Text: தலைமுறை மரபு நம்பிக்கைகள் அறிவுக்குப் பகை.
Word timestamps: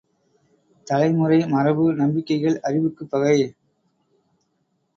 தலைமுறை 0.87 1.45
மரபு 1.45 1.93
நம்பிக்கைகள் 1.93 2.59
அறிவுக்குப் 2.59 3.11
பகை. 3.11 3.37